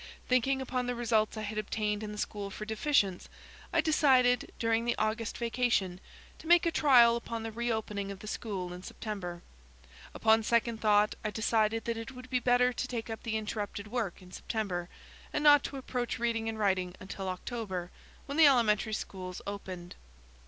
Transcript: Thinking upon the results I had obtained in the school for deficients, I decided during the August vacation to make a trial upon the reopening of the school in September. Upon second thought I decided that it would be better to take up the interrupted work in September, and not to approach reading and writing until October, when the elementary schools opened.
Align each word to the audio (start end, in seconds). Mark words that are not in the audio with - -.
Thinking 0.27 0.63
upon 0.63 0.87
the 0.87 0.95
results 0.95 1.37
I 1.37 1.43
had 1.43 1.59
obtained 1.59 2.01
in 2.01 2.11
the 2.11 2.17
school 2.17 2.49
for 2.49 2.65
deficients, 2.65 3.29
I 3.71 3.81
decided 3.81 4.51
during 4.57 4.83
the 4.83 4.95
August 4.97 5.37
vacation 5.37 5.99
to 6.39 6.47
make 6.47 6.65
a 6.65 6.71
trial 6.71 7.15
upon 7.15 7.43
the 7.43 7.51
reopening 7.51 8.09
of 8.09 8.17
the 8.17 8.25
school 8.25 8.73
in 8.73 8.81
September. 8.81 9.43
Upon 10.15 10.41
second 10.41 10.81
thought 10.81 11.13
I 11.23 11.29
decided 11.29 11.85
that 11.85 11.97
it 11.97 12.13
would 12.13 12.31
be 12.31 12.39
better 12.39 12.73
to 12.73 12.87
take 12.87 13.11
up 13.11 13.21
the 13.21 13.37
interrupted 13.37 13.89
work 13.91 14.23
in 14.23 14.31
September, 14.31 14.89
and 15.31 15.43
not 15.43 15.63
to 15.65 15.77
approach 15.77 16.17
reading 16.17 16.49
and 16.49 16.57
writing 16.57 16.95
until 16.99 17.29
October, 17.29 17.91
when 18.25 18.39
the 18.39 18.47
elementary 18.47 18.93
schools 18.93 19.39
opened. 19.45 19.93